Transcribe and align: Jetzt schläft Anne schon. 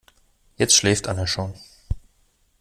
Jetzt 0.57 0.75
schläft 0.77 1.07
Anne 1.07 1.27
schon. 1.27 1.53